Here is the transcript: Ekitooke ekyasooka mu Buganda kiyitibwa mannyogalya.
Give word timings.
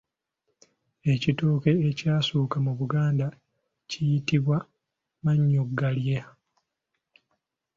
Ekitooke 1.13 1.71
ekyasooka 1.89 2.57
mu 2.65 2.71
Buganda 2.79 3.27
kiyitibwa 3.89 4.57
mannyogalya. 5.23 6.23